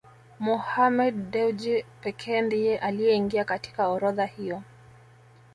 Mohammed 0.39 1.29
Dewji 1.31 1.83
pekee 2.01 2.41
ndiye 2.41 2.77
aliyeingia 2.79 3.43
katika 3.45 3.87
orodha 3.87 4.25
hiyo 4.25 4.63